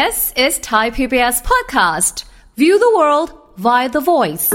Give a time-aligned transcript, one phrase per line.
[0.00, 2.16] This is Thai PBS podcast.
[2.60, 3.28] View the world
[3.66, 4.48] via the voice.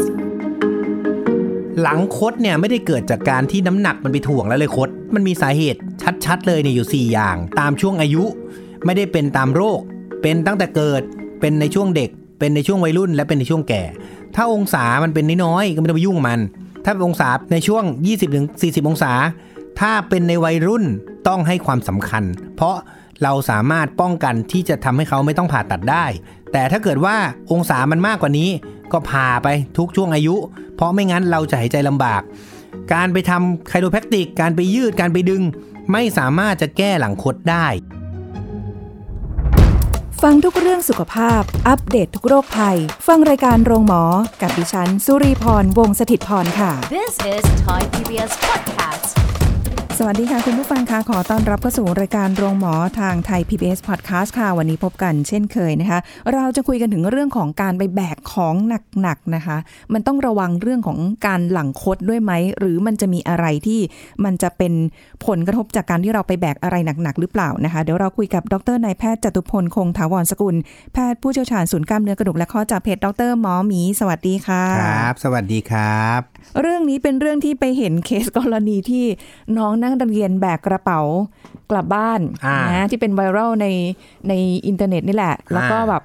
[1.81, 5.79] หลังคดเนี่ยไม่ได้เกิดจากการที่น้ำหนักมันไปถ่วงแล้วเลยคด มันมีสาเหตุ
[6.25, 8.23] ชัดๆเลยเนี่ยอยู่ 4 อย่าง ตามช่วงอายุ
[8.85, 9.79] ไม่ได้เป็นตามโรค
[10.21, 11.01] เป็นตั้งแต่เกิด
[11.39, 12.09] เป็นในช่วงเด็ก
[12.39, 13.83] เป็นในช่วงวัยรุ่น และเป็นในช่วงแก่
[14.35, 16.39] ถ้าองศามันเป็นน้อยๆก็ไม่ต้องไปยุ่งมัน
[16.83, 17.83] ถ้าเป็นองศาในช่วง
[18.37, 19.13] 20-40 องศา
[19.79, 20.83] ถ้าเป็นในวัยรุ่น
[21.27, 22.23] ต้องให้ความสำคัญ
[22.55, 22.75] เพราะ
[23.23, 26.05] เราสามารถป้องกันที่จะทำให้เขาไม่ต้องผ่าตัดได้
[26.51, 27.15] แต่ถ้าเกิดว่า
[27.51, 28.49] องศามันมากกว่านี้
[28.91, 30.35] ก็ผ่าไปทุกช่วงอายุ
[30.75, 32.21] เพราะไม่งั้นเราจะหายใจลำบาก
[32.93, 35.43] การไปทำไคโรแพคติก การไปยืดการไปดึง
[35.91, 37.67] ไม่สามารถจะแก้หลังคดได้
[40.23, 44.03] ฟังทุกเรื่องสุขภาพ อัปเดตททุกโรคภัย ฟังรายการโรงหมอ
[44.41, 49.26] กับดิฉัน สุรีพรวงศิตพรค่ะ This is Thai PBS podcast.
[49.99, 55.99] สวัสดีค่ะ คุณผู้ฟังคะขอต้อนรับเข้าสู่รายการโรงหมอทางไทย PBS Podcast ค่ะ วันนี้พบกันเช่นเคยนะคะ
[56.33, 58.55] เราจะคุยกันถึงเรื่องของการไปแบกของ
[59.01, 59.57] หนักๆนะคะ
[59.93, 63.79] มันต้องระวังเรื่องของการหลังคดด้วยไหม หรือมันจะมีอะไรที่
[64.25, 64.73] มันจะเป็น
[65.25, 70.55] ผลกระทบจากการที่เราไปแบกอะไรหนักๆหรือเปล่านะคะ เดี๋ยวเราคุยกับดรนายแพทย์จตุพลคงถาวรสกุล
[70.93, 76.21] แพทย์ผู้เชี่ยวชาญศูนย์กล้ามเนื้อกระดูกและข้อจากเพจดรหมอหมี สวัสดีค่ะครับ สวัสดีครับ
[76.61, 79.05] เรื่องนี้เป็นเรื่องที่ไปเห็นเคสกรณีที่
[79.57, 81.01] น้องนักเรียนแบกกระเป๋า
[81.71, 83.67] กลับบ้านอ่านะที่เป็น viral ใน
[84.29, 84.33] ใน
[84.67, 86.03] อินเทอร์เน็ตนี่แหละ แล้วก็อ่าแบบ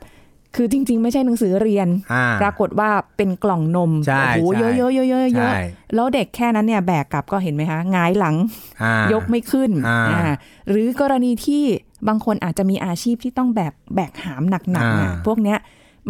[0.56, 5.54] คือจริง ๆ ไม่ใช่หนังสือเรียนอ่าปรากฏว่าเป็นกล่องนมใช่โอ้โหใช่เยอะๆเยอะๆเยอะๆเยใช่อะ
[5.94, 8.36] แล้วเด็กแค่นั้นเนี่ยแบกกลับก็เห็นไหมคะหงายหลัง
[8.82, 10.32] อ่ายกไม่ขึ้นอ่าอ่า
[10.68, 11.62] หรือกรณีที่
[12.08, 15.58] บางคนอาจจะมีอาชีพที่ต้องแบกแบกหามหนักๆน่ะพวกเนี้ย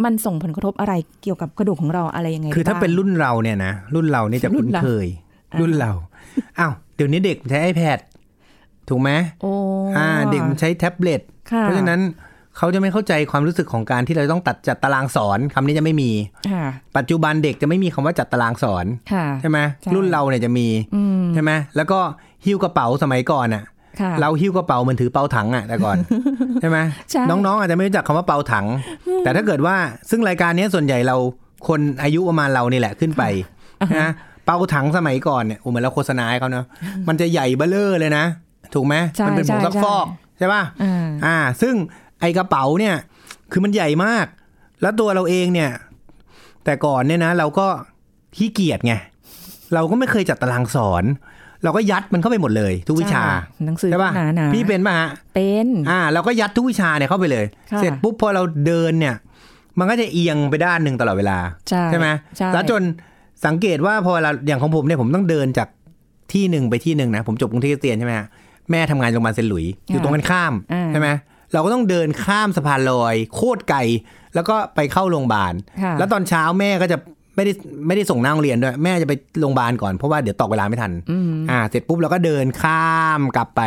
[0.03, 5.07] มันส่งผลกระทบอะไรเกี่ยวกับกระดูกของเราอะไรยังไงคือถ้าบ้งเป็นรุ่นเราเนี่ยนะรุ่นเราเนี่ยจะรุ่คุ้นนเราเคย
[5.53, 5.91] อ่ารุ่นเรา
[6.59, 7.99] อ้าวเดี๋ยวนี้เด็กใช้ iPad
[8.89, 9.09] ถูกไหม
[9.41, 9.51] โอ้
[9.97, 11.21] อ่าเด็กมันใช้แท็บเล็ต
[11.51, 12.01] ค่ะเพราะฉะนั้น
[12.57, 16.11] เขาจะไม่เข้าใจความรู้สึกของการที่เราต้องตัดจัดตารางสอนคำนี้จะไม่มี
[16.51, 16.65] ค่ะ
[16.97, 21.99] ปัจจุบันเด็กจะไม่มีคำว่าจัดตารางสอนค่ะใช่ไหมใช่รุ่นเราเนี่ยจะมีอืมใช่ไหมแล้วก็
[22.45, 23.71] หิ้วกระเป๋าสมัยก่อนอะค่ะ
[24.21, 25.97] เราหิ้วกระเป๋าเหมือนถือเป๋าถังอะแต่ก่อน
[26.61, 26.77] ใช่ไหม
[27.09, 28.65] ใช่น้องๆอาจจะไม่รู้จักคำว่าเป๋าถัง
[29.23, 29.75] แต่ถ้าเกิดว่า
[30.09, 31.15] ซึ่งรายการนี้ส่วนใหญ่เรา
[31.67, 33.23] คนอายุประมาณเรานี่แหละขึ้นไป
[34.01, 34.09] นะ
[34.45, 36.65] เป๋าถังสมัยก่อนเนี่ยโอ้เหมือนเราโฆษณาให้เขาเนาะ
[37.07, 38.25] มันจะใหญ่เบ้อเร่อเลยนะ
[38.73, 40.05] ถูกไหมใช่มัเป็นผงใช่ซักฟอก
[40.37, 41.73] ใช่ป่ะอ่าอ่า ซึ่ง
[42.19, 42.95] ไอกระเป๋าเนี่ย
[43.51, 44.25] คือมันใหญ่มาก
[44.81, 45.71] แล้วตัวเราเองเนี่ย
[46.65, 47.67] แต่ก่อนเนี่ยนะ เราก็
[48.37, 48.93] ขี้เกียจไง
[49.73, 51.03] เราก็ไม่เคยจัดตารางสอน
[51.63, 59.15] เราก็ยัดมันเข้าไปหมดเลย ทุกวิชาใช่หนังสือใช่ป่ะหนาหนาๆพี่เป็นป่ะฮะเป็นอ่าเราก็ยัดทุกวิชาเนี่ยเข้าไปเลยค่ะเสร็จปุ๊บพอเราเดินเนี่ย
[59.79, 61.37] มันก็จะเอียงไปด้านหนึ่งตลอดเวลา
[61.91, 62.07] ใช่ไหม
[62.37, 62.81] ใช่แล้วจน
[63.45, 65.67] สังเกตว่าพอเวลาอย่างของผมเนี่ยผมต้องเดินจาก
[66.33, 68.27] ที่หนึ่งไปที่หนึ่งนะผมจบกรุงเทพคริสเตียนใช่ไหมฮะ
[68.71, 71.09] แม่ทำงานโรงพยาบาลเซนต์หลุยส์อยู่ตรงกันข้ามอ่าใช่ไหม
[71.53, 73.79] เราก็ต้องเดินข้ามสะพานลอย โคตรไกล
[74.35, 75.53] แล้วก็ไปเข้าโรงพยาบาล
[75.83, 76.97] ค่ะแล้วตอนเช้าแม่ก็จะ
[77.35, 77.51] ไม่ได้
[77.87, 83.61] ไม่ได้ส่งหน้าโรงเรียนด้วย แม่จะไปโรงพยาบาลก่อนเพราะว่าเดี๋ยวตอกเวลาไม่ทันอืมอ่า เสร็จปุ๊บเราก็เดินข้ามกลับไป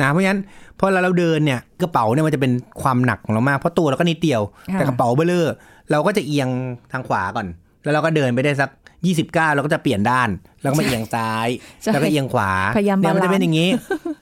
[0.00, 0.40] นะเพราะฉะนั้น
[0.78, 4.42] พอเราเราเดินเนี่ยกระเป๋าเนี่ยมันจะเป็นความหนักของเรามากเพราะตัวเราก็นิดเดียว
[4.72, 5.54] ค่ะแต่กระเป๋าเบลเลอร์
[5.90, 6.48] เราก็จะเอียง
[6.92, 7.46] ทางขวาก่อน
[7.82, 8.70] แล้วเราก็เดินไปได้สัก
[9.04, 10.28] 29เราก็จะเปลี่ยนด้าน
[10.62, 11.48] แล้วก็มาเอียงซ้าย
[11.82, 13.68] ใช่แล้วก็เอียงขวาพยายามเนี่ยมันจะเป็นอย่างนี้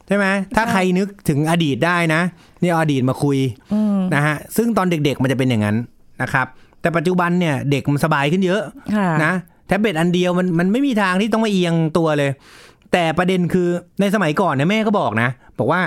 [0.09, 0.27] ใช่ไหม
[0.57, 2.21] ถ้าใครนึกถึงอดีตได้นะ
[2.63, 3.39] นี่เอาอดีตมาคุย
[3.73, 5.77] อืมนะฮะซึ่งตอนเด็กๆมันจะเป็นอย่างนั้น
[6.23, 6.47] นะครับ
[6.83, 8.63] แต่ปัจจุบันเนี่ยเด็กมันสบายขึ้นเยอะ
[8.97, 9.33] ค่ะนะ
[9.67, 12.31] แท็บเล็ตอันเดียวมันมันไม่มีทางที่ต้องมาเอียงตัวเลย
[12.93, 13.69] แต่ประเด็นคือ
[14.01, 15.29] ในสมัยก่อนเนี่ยแม่ก็บอกนะ
[15.59, 15.81] บอกว่า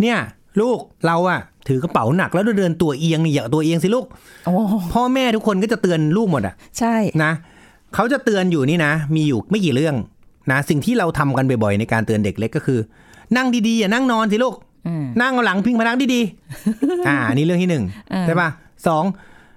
[0.00, 0.16] เนี่ย
[0.60, 4.04] ลูกเราอะถือกระเป๋าหนักแล้วเดินตัวเอียงนี่อย่าตัวเอียงสิลูก
[4.46, 4.54] โอ้
[4.92, 6.94] พ่อแม่ทุกคนก็จะเตือนลูกหมดอะใช่
[7.24, 7.32] นะ
[7.94, 9.94] เขาจะเตือนอยู่นี่นะ มีอยู่ไม่กี่เรื่อง
[10.50, 12.78] นะสิ่งที่เราทำกันบ่อยๆในการเตือนเด็กเล็กก็คือ
[13.36, 14.54] นั่งดีๆอย่านั่งนอนสิลูก
[14.88, 18.48] อืมนั่งเอาหลังพิงพนังดีๆอ่าอันนี่เรื่องที่หนึ่งอ่าใช่ป่ะ
[18.86, 19.04] สอง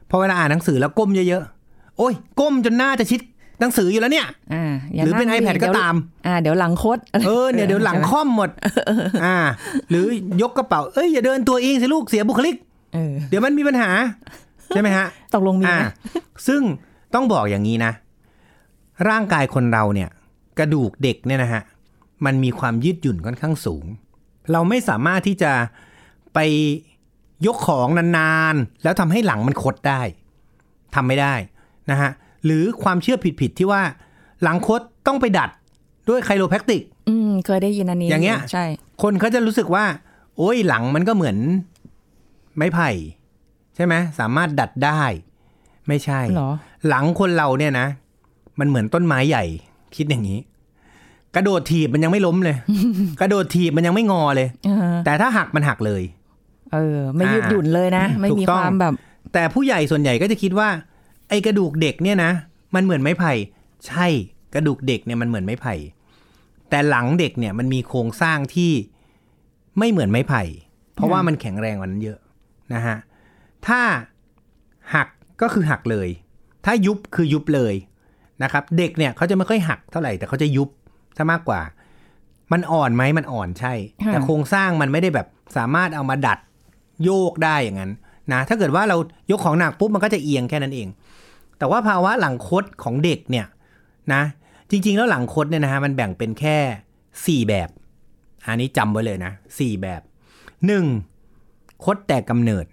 [0.10, 3.22] พอเวลาอ่านหนังสือแล้วก้มเยอะๆ โอ้ย ก้มจนหน้าจะชิด
[3.60, 5.96] หนังสืออยู่แล้วเนี่ยอ่าย่าหรือเป็นง iPad ดิก็เดี๋ยวตาม
[6.28, 8.50] อ่า เดี๋ยวหลังคดเออเนี่ยเดี๋ยวหลังใช่ไมค่อมหมด
[9.26, 9.38] อ่า
[9.90, 10.06] หรือ
[10.42, 12.56] ยกกระเป๋า เอ้ยอย่าเดินตัวเองสิลูกเสียบุคลิก
[12.94, 13.90] เออเดี๋ยวมันมีปัญหา
[14.70, 15.86] ใช่ไหมฮะตกลงมีอ่าไหม
[16.48, 16.62] ซึ่ง
[17.14, 17.92] ต้องบอกอย่างนี้นะ
[19.10, 20.10] ร่างกายคนเราเนี่ย
[20.60, 21.62] กระดูกเด็กเนี่ยนะฮะ
[22.26, 23.86] มันมีความยืดหยุ่นค่อนข้างสูง
[24.52, 25.52] เราไม่สามารถที่จะ
[26.34, 26.40] ไป
[27.46, 30.02] ยกของนานๆ แล้วทำให้หลังมันคดได้
[30.96, 31.34] ทำไม่ได้
[31.92, 32.12] นะฮะ
[32.46, 33.82] หรือความเชื่อผิดๆที่ว่า
[34.44, 35.50] หลังคดต้องไปดัด
[36.10, 38.66] ด้วยไคโรแพคติก อืมเคยได้ยินอันนี้ อย่างเงี้ยใช่
[39.02, 39.86] คนเขาจะรู้สึกว่า
[40.38, 41.38] โอ้ยหลังมันก็เหมือน
[42.56, 42.90] ไม้ไผ่
[43.76, 45.02] ใช่ไหมสามารถดัดได้
[45.88, 46.50] ไม่ใช่เหรอ
[46.88, 47.88] หลังคนเราเนี่ยนะ
[48.60, 49.44] มันเหมือนต้นไม้ใหญ่
[49.96, 50.40] คิดอย่างนี้
[51.36, 52.58] กระโดดถีบมันยังไม่ล้มเลย
[53.22, 56.02] กระโดดถีบมันยังไม่งอเลยเออแต่ถ้าหักมันหักเลย
[56.74, 58.94] เออ ไม่ยืดหยุ่นเลยนะ ไม่มีถูกต้คองวามแบบ
[59.34, 60.70] แต่ผู้ใหญ่ส่วนใหญ่ก็จะคิดว่า
[61.30, 62.32] ไอ้กระดูกเด็กเนี่ยนะ
[62.76, 63.34] มันเหมือนไม้ไผ่
[63.88, 64.08] ใช่
[64.56, 65.76] กระดูกเด็กเนี่ยมันเหมือนไม้ไผ่
[66.70, 68.72] แต่หลังเด็กเนี่ยมันมีโครงสร้างที่
[69.80, 70.44] ไม่เหมือนไม้ไผ่
[70.96, 72.20] เพราะว่ามันแข็งแรงกว่านั้นเยอะ
[72.74, 72.98] นะฮะ
[73.68, 73.82] ถ้า
[74.94, 75.08] หัก
[75.42, 76.10] ก็คือหักเลย
[76.66, 77.74] ถ้ายุบคือยุบเลย
[78.44, 80.70] นะครับ เด็กเนี่ยเขาจะไม่ค่อยหักเท่าไหร่ แต่เขาจะยุบ
[81.18, 81.62] ซะมากกว่า
[82.52, 83.74] มันอ่อนไหมมันอ่อนใช่
[84.06, 85.28] ค่ะแต่โครงสร้างมันไม่ได้แบบ
[85.58, 86.40] สามารถเอามาดัด
[87.04, 87.92] โยกได้อย่างนั้น
[88.34, 88.98] นะถ้าเกิดว่าเรา
[89.32, 90.88] ยกของหนักปุ๊บมันก็จะเอียงแค่นั้นเอง
[91.58, 93.46] แต่ว่าภาวะหลังคดของเด็กเนี่ย
[94.14, 94.22] นะ
[94.72, 96.58] จริง ๆ แล้วหลังคดเนี่ยนะฮะมันแบ่งเป็นแค่
[97.26, 97.70] สี่แบบ
[98.46, 100.02] อันนี้จำไว้เลยนะสี่แบบ
[100.66, 100.86] หนึ่ง
[101.86, 102.66] คดแต่กำเนิด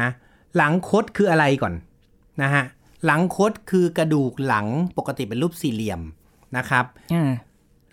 [0.00, 0.08] นะ
[0.56, 1.74] หลังคดคืออะไรก่อน
[2.42, 2.64] นะฮะ
[3.04, 4.66] หลังคดคือกระดูกหลัง
[4.98, 6.00] ปกติเป็นรูปสี่เหลี่ยม
[6.56, 6.84] นะครับ
[7.14, 7.30] อ่า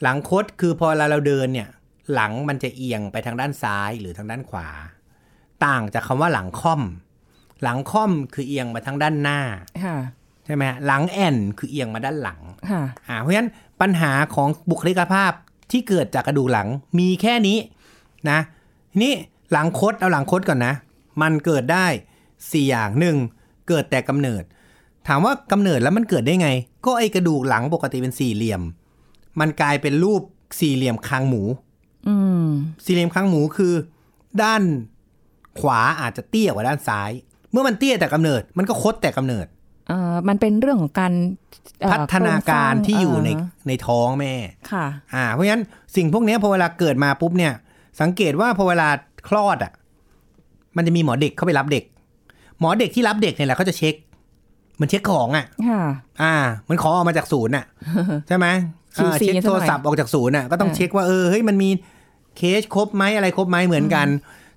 [0.02, 1.70] หลังคดคือพอเวลาเราเดินเนี่ย
[2.14, 4.68] หลังมันจะเอียงไปทางด้านซ้ายหรือทางด้านขวา
[5.66, 6.82] ต่างจากคำว่าหลังค่อม
[7.64, 9.40] หลังค่อมคือเอียงมาทางด้านหน้า
[9.86, 9.98] ค่ะ
[10.46, 13.50] ใช่ไหมฮะหลังแอนคือเอียงมาด้านหลังค่ะอ่าเพราะฉะนั้น
[13.82, 15.32] ปัญหาของบุคลิกภาพ
[15.72, 16.68] ที่เกิดจากกระดูกหลัง
[17.00, 17.58] มีแค่นี้
[18.30, 18.40] นะ
[18.92, 19.14] ทีนี่
[19.52, 20.74] หลังคดเอาหลังคดก่อนนะ
[21.22, 21.86] มันเกิดได้
[22.52, 23.18] สี่อย่างหนึ่ง
[23.68, 24.44] เกิดแต่กำเนิด
[25.08, 26.50] ถามว่ากำเนิดแล้วมันเกิดได้ไง
[26.86, 28.62] ก็ไอกระดูกหลังปกติเป็นสี่เหลี่ยม
[29.40, 30.22] มันกลายเป็นรูป
[30.60, 31.44] สี่เหลี่ยมคางหมู
[32.08, 32.16] อื
[32.46, 32.48] ม
[32.84, 33.74] สี่เหลี่ยมคางหมูคือ
[34.42, 34.62] ด้าน
[35.60, 37.12] ขวาอาจจะเตี้ยกว่าด้านซ้าย
[37.52, 39.46] เมื่อมันเตี้ยแต่กำเนิด มันก็คดแต่กำเนิด
[39.88, 41.14] เอ่อมันเป็นเรื่องของการ
[41.82, 44.34] เอ่อพัฒนาการโคงสร้งที่อยู่ในเในท้องแม่
[44.72, 45.64] ค่ะ อ่า เพราะฉะนั้น
[45.96, 47.54] สิ่งพวกเนี้ยพอเวลาเกิดมาปุ๊บเนี่ย
[48.02, 48.88] สังเกตว่าพอเวลา
[49.28, 49.72] คลอดอะ
[50.76, 51.84] มันจะมีหมอเด็กเข้าไปรับเด็ก
[52.60, 53.96] หมอเด็กที่รับเด็กเนี่ยแหละเขาจะเช็ค
[54.80, 55.82] มันเช็คของอะค่ะ
[56.22, 56.36] อ่า
[56.70, 57.66] มันขอออกมาจากศูนย์อะ
[58.28, 58.48] ใช่ไหม
[58.98, 61.70] อ่า QC เช็คซะหน่อยโทรศัพท์ออกจากศูนย์อะก็ต้องอ่าเช็คว่าเออเฮ้ยมันมี
[62.38, 64.08] เคสครบไหมอะไรครบไหมเหมือนกัน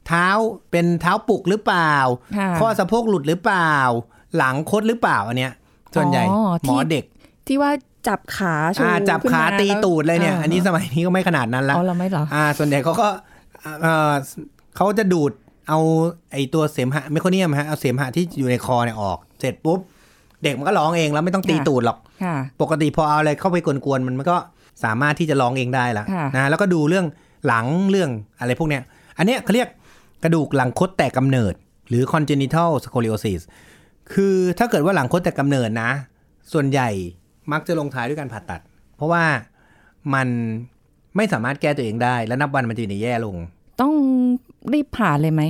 [0.07, 0.29] เท้า
[0.71, 1.95] เป็นเท้าปุกหรือเปล่า
[2.39, 3.75] ค่ะข้อสะโพกหลุดหรือเปล่า
[4.37, 5.53] หลังคดหรือเปล่าอันเนี้ย
[5.95, 7.05] ส่วนใหญ่อ๋อหมอที่เด็ก
[7.47, 7.71] ที่ว่า
[8.09, 13.09] จับขาชูอ่าจับขึ้นขามาตีแล้วตูดเลยเนี่ยาอันนี้สมัยนี้ก็ไม่ขนาดนั้นละอ๋อเราไม่เหรออ่า ส่วนใหญ่เขาก็
[13.83, 14.13] เอ่อ
[14.77, 15.33] เขาจะดูด
[15.69, 15.81] เอา
[16.33, 19.81] ไอตัวเสมหะไมโครเนียมฮะเอาเสมหะที่อยู่ในคอเนี่ยออก เสร็จปุ๊บ
[20.43, 24.37] เด็กมันก็ร้องเองแล้วไม่ต้องตีค่ะตูดหรอกค่ะปกติพอเอาอะไรเข้าไปกวนๆมันมันก็
[24.85, 27.07] สามารถที่จะร้องเองได้ละค่ะนะแล้วก็ดูเรื่อง
[27.47, 28.11] หลังเรื่อง
[28.41, 28.83] อะไรพวกเนี้ย
[29.19, 29.69] อันเนี้ยเขาเรียก
[30.23, 31.55] กระดูกหลังคดแตกกำเนิด
[31.89, 33.41] หรือ congenital scoliosis
[34.13, 35.91] คือถ้าเกิดว่าหลังคดแตกกำเนิดนะ
[36.53, 36.89] ส่วนใหญ่
[37.53, 38.61] มักจะลงท้ายด้วยการผ่าตัด
[38.97, 39.25] เพราะว่า
[40.15, 40.29] มัน
[41.17, 43.37] ไม่สามารถแก้ตัวเองได้ และนับวันมันจะอยู่ในแย่ลง
[43.81, 43.93] ต้อง
[44.73, 45.43] รีบผ่าเลยไหม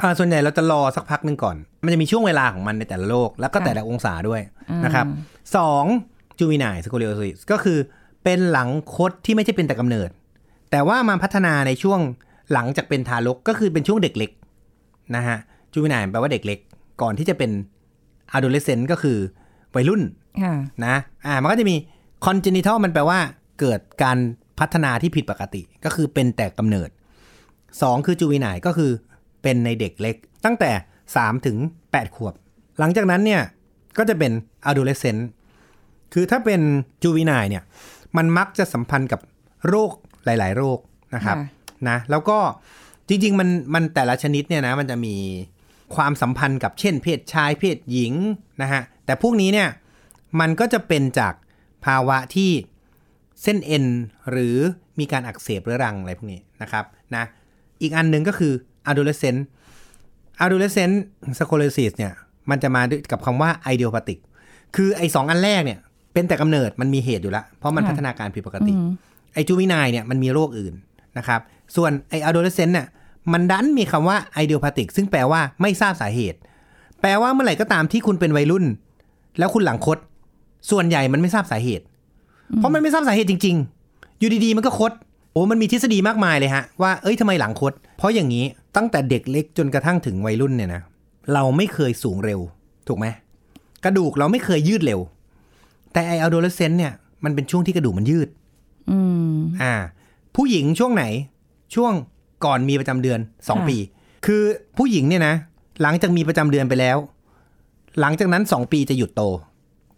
[0.00, 4.40] อ่าส่วนใหญ่เราจะรอสักพักหนึ่งก่อน มันจะมีช่วงเวลาของมันในแต่ละโรคแล้วก็ค่ะแต่ละองศาด้วย
[4.70, 5.06] อ่านนะครับ
[5.56, 5.84] สอง
[6.38, 7.78] จูวินายสโคลิโอซิสก็คือ
[8.24, 10.10] เป็นหลังคดที่ไม่ใช่เป็นแต่กำเนิด
[10.70, 12.00] แต่ว่ามาพัฒนาในช่วง
[12.52, 14.30] หลังจากเป็นทารกก็คือเป็นช่วงเด็กเล็ก
[15.16, 15.38] นะฮะ
[15.72, 16.58] จูวินายแปลว่าเด็กเล็ก
[17.02, 17.50] ก่อนที่จะเป็น
[18.36, 19.18] adolescent ก็คือ
[19.74, 20.02] วัยรุ่น
[20.42, 20.54] ค่ะ
[20.86, 20.96] นะ
[21.26, 21.76] อ่ามันก็จะมี
[22.26, 23.18] congenital มันแปลว่า
[23.60, 24.18] เกิดการ
[24.58, 26.90] พัฒนาที่ผิดปกติ ก็คือเป็นแต่กำเนิด
[27.82, 28.90] สองคือจูวีนายก็คือ
[29.42, 30.70] เป็นในเด็กเล็ก ตั้งแต่
[31.08, 31.56] 3 ถึง
[31.90, 32.34] 8 ขวบ
[32.78, 33.42] หลังจากนั้นเนี่ย
[33.98, 34.32] ก็จะเป็น
[34.70, 35.20] adolescent
[36.14, 36.60] คือถ้าเป็น
[37.02, 37.62] จูวีนายเนี่ย
[38.16, 39.20] มันมักจะสัมพันธ์กับ
[39.68, 39.90] โรค
[40.24, 40.78] หลาย ๆ โรค
[41.14, 41.54] นะครับค่ะ
[41.88, 42.38] นะแล้วก็
[43.08, 45.16] จริง ๆ มันมันแต่ละชนิดเนี่ยนะมันจะมี
[45.94, 48.12] ความสัมพันธ์กับเช่น เพศชายเพศหญิง
[48.62, 49.68] นะฮะแต่พวกนี้เนี่ย
[50.40, 51.34] มันก็จะเป็นจาก
[51.84, 52.50] ภาวะที่
[53.42, 53.84] เส้นเอ็น
[54.30, 54.56] หรือ
[54.98, 56.84] มีการอักเสบเรื้อรังอะไรพวกนี้นะครับ
[57.16, 57.24] นะ
[57.82, 58.52] อีกอันหนึ่งก็คือ
[58.90, 59.40] adolescent
[60.44, 60.94] adolescent
[61.38, 62.12] scoliosis เนี่ย
[62.50, 64.18] มันจะมาด้วยกับคำว่า idiopathic
[64.76, 65.78] คือไอ้สองอันแรกเนี่ย
[66.12, 68.88] เป็นแต่กำเนิดมันมีเหตุอยู่แล้ว เพราะมันค่ะพัฒนาการผิดปกติอืม
[69.34, 70.74] ไอ้จูวินายเนี่ยมันมีโรคอื่น
[71.18, 71.40] นะครับ
[71.76, 72.86] ส่วนไอ้ adolescent เนี่ย
[73.32, 76.38] มันดันมีคำว่า idiopathic ซึ่งแปลว่าไม่ทราบสาเหตุ
[77.00, 78.64] แปลว่าเมื่อไหร่ก็ตามที่คุณเป็นวัยรุ่น
[79.38, 79.98] แล้วคุณหลังคด
[80.70, 81.84] ส่วนใหญ่มันไม่ทราบสาเหตุ
[82.56, 83.56] เพราะมันไม่ทราบสาเหตุจริง
[83.88, 84.92] ๆ อยู่ดีๆ มันก็คด
[85.32, 88.44] โอ้มันมีทฤษฎีมากมายเลยฮะ ว่าเอ้ยทำไมหลังคด เพราะอย่างนี้
[88.76, 90.82] ตั้งแต่เด็กเล็กจนกระทั่งถึงวัยรุ่นเนี่ยนะ
[91.32, 92.40] เราไม่เคยสูงเร็ว
[92.88, 93.06] ถูกไหม
[93.84, 95.00] กระดูกเราไม่เคยยืดเร็ว
[95.92, 96.92] แต่ไอ adolescent เนี่ย
[97.24, 98.28] มันเป็นช่วงที่กระดูกมันยืด
[98.90, 98.98] อื
[99.34, 99.74] มอ่า
[100.36, 101.04] ผู้หญิงช่วงไหน
[101.74, 101.92] ช่วง
[102.44, 103.76] ก่อนมีประจำเดือนสองค่ะปี
[104.26, 104.42] คือ
[104.78, 105.34] ผู้หญิงเนี่ยนะ
[105.82, 106.98] หลังจากมีประจำเดือนไปแล้ว
[108.00, 109.22] หลังจากนั้นสองปีจะหยุดโต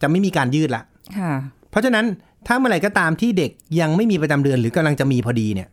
[0.02, 0.82] จะไม่มีการยืดละ
[1.18, 1.32] ค่ะ
[1.70, 2.06] เพราะฉะนั้น
[2.46, 5.68] ถ้าเมื่อไหร่ก็ตามที่เด็กยังไม่มีประจำเดือนหรือกำลังจะมีพอดีเนี่ย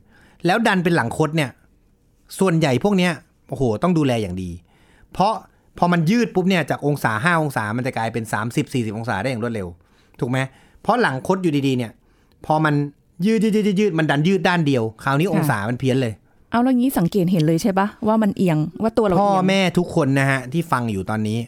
[0.45, 1.49] แล้วดันเป็นหลังคดเนี่ย
[2.39, 3.11] ส่วนใหญ่พวกเนี้ย
[3.49, 4.49] โอ้โห ต้องดูแลอย่างดี
[5.13, 5.33] เพราะ
[5.77, 9.67] พอมันยืดปุ๊บเนี่ยจากองศาห้าองศามันจะกลายเป็น30 40องศาได้อย่างรวดเร็ว
[10.19, 10.37] ถูกไหม
[10.81, 11.91] เพราะหลังคดอยู่ดีๆ เนี่ย
[12.45, 12.75] พอมัน
[13.25, 16.13] ยืดยืดยืดยืดมันดันยืดด้านเดียว คราวนี้องศามันเพี้ยนเลย
[16.51, 21.39] เอาแล้วงี้สังเกตเห็นเลยใช่ปะว่ามันเอียงว่าตัวเราพ่อเอียงแม่ทุกคนนะฮะ ที่ฟังอยู่ตอนนี้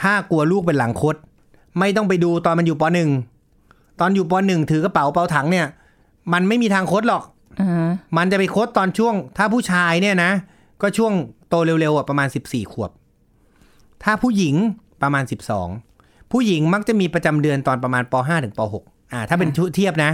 [0.00, 1.16] ถ้ากลัวลูกเป็นหลังคด
[1.78, 3.10] ไม่ต้องไปดูตอนมันอยู่ปหนึ่ง
[4.00, 5.66] ตอนอยู่ปหนึ่งถือกระเป๋าเป๋าถังเนี่ย
[6.32, 7.22] มันไม่มีทางคดหรอก
[7.60, 10.30] อ่ามันจะไปคดตอนช่วง ถ้าผู้ชายเนี่ยนะ
[10.82, 11.12] ก็ช่วง
[11.48, 12.90] โตเร็วๆอะประมาณ14ขวบ
[14.02, 14.54] ถ้าผู้หญิง
[15.02, 15.24] ประมาณ
[15.78, 20.10] 12ผู้หญิงมักจะมีประจำเดือนตอนประมาณป .5 ถึงป .6 อ่าถ้าเป็นเทียบนะ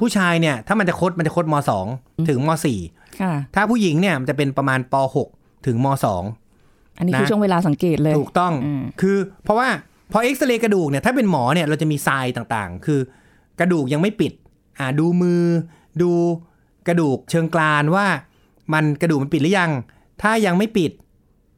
[0.00, 1.54] ผู้ชายเนี่ย ถ้ามันจะคดมันจะคดม
[1.90, 2.50] 2ถึงม
[2.84, 4.94] .4 ค่ะถ้าผู้หญิงเนี่ยมันจะเป็นประมาณป
[5.30, 9.68] .6 ถึงม .2 อันนี้คือนะช่วงเวลาสังเกตเลย ถูกต้องอืมคือเพราะว่า
[10.12, 13.00] พอเอ็กซเรย์กระดูกเนี่ยถ้าเป็นหมอเนี่ยเราจะมีทรายต่างๆ คือ
[13.60, 14.32] กระดูกยังไม่ปิด
[14.78, 15.42] อ่าดูมือ
[16.02, 16.10] ดู
[16.88, 18.06] กระดูกเชิงกรานว่า
[18.74, 19.70] มันกระดูกมันปิดหรือยัง
[20.22, 20.90] ถ้ายังไม่ปิด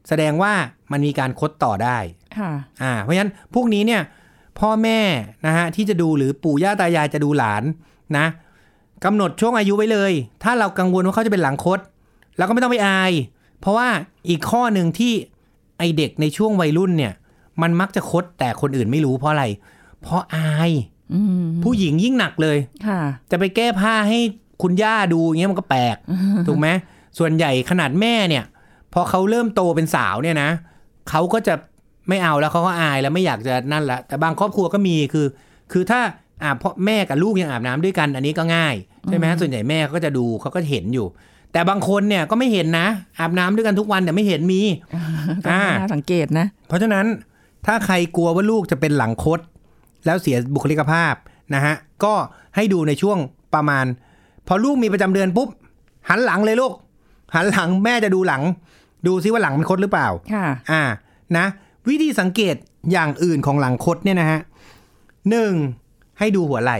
[0.09, 0.53] แสดงว่า
[0.91, 1.97] มันมีการคดต่อได้
[2.37, 2.51] ค่ะ
[2.83, 4.01] อ่า เพราะฉะนั้นพวกนี้เนี่ย
[4.59, 4.99] พ่อแม่
[5.45, 7.63] นะฮะที่จะดูหรือปู่ย่าตายายจะดูหลาน
[8.17, 8.25] นะ
[9.05, 10.11] กำหนดช่วงอายุไว้เลย
[10.43, 11.79] ถ้าเรากังวลว่าเขาจะเป็นหลังคด
[12.37, 13.11] เราก็ไม่ต้องไปอาย
[13.59, 13.87] เพราะว่า
[14.29, 15.13] อีกข้อหนึ่งที่
[15.77, 17.13] ไอเด็กในช่วงวัยรุ่นเนี่ย
[17.61, 19.45] มันมักจะคดแต่คนอื่นไม่รู้เพราะอะไร
[20.01, 20.71] เพราะอาย
[21.13, 24.19] อืมผู้หญิงยิ่งหนักเลยค่ะจะไปแก้ผ้าให้
[24.61, 25.97] คุณย่าดูอย่างเงี้ยมันก็แปลก
[26.47, 26.67] ถูกไหม
[27.17, 28.43] ส่วนใหญ่ขนาดแม่เนี่ย
[28.93, 30.49] พอเขาเริ่มโตเป็นสาวเนี่ยนะ
[31.09, 31.53] เขาก็จะ
[32.09, 35.25] ไม่เอาแล้วเขาก็อายแล้วไม่อยากจะนั่นละแต่บางครอบครัวก็มีคือ
[35.71, 36.01] คือถ้า
[36.43, 38.75] อ่าพ่อแม่กับลูกยังอาบน้ำด้วยกัน อันนี้ก็ง่าย
[39.07, 41.07] ใช่ไหมส่วนใหญ่แม่เขาก็จะดูเขาก็เห็นอยู่
[41.53, 42.87] แต่บางคนเนี่ยก็ไม่เห็นนะ
[43.19, 44.61] อาบน้ำด้วยกันทุกวันแต่ไม่เห็นมี
[45.45, 47.05] ก็อ่าน่าสังเกตนะ เพราะฉะนั้น
[47.65, 49.39] ถ้าใครกลัวว่าลูกจะเป็นหลังคด
[50.05, 51.13] แล้วเสียบุคลิกภาพ
[51.55, 52.13] นะฮะก็
[52.55, 53.17] ให้ดูในช่วง
[53.55, 53.85] ประมาณ
[54.47, 55.49] พอลูกมีประจำเดือนปุ๊บ
[56.09, 56.73] หันหลังเลยลูก
[57.35, 58.41] หันหลังแม่จะดูหลัง
[59.07, 60.83] ดูซิว่าหลังมันคดหรือเปล่า ค่ะ อ่า
[61.37, 61.45] นะ
[61.89, 62.55] วิธีสังเกต
[62.91, 64.39] อย่างอื่นของหลังคดเนี่ยนะฮะ
[65.29, 65.53] หนึ่ง
[66.19, 66.79] ให้ดูหัวไหล่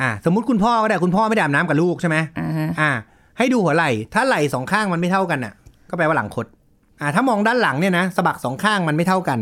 [0.00, 2.90] อ่า สมมุติคุณพ่อก็ได้คุณพ่อไม่ได้อาบน้ำกับลูกใช่ไหมอ่าฮะอ่า
[3.38, 5.54] ให้ดูหัวไหล่ ถ้าไหล่สองข้างมันไม่เท่ากันอะ
[5.90, 6.46] ก็แปลว่าหลังคด
[7.00, 9.38] อ่า ถ้ามองด้านหลังเนี่ยนะสะบักสองข้างมันไม่เท่ากัน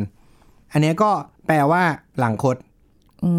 [0.72, 1.10] อันเนี้ยก็
[1.46, 1.82] แปลว่า
[2.20, 2.56] หลังคด
[3.24, 3.30] อื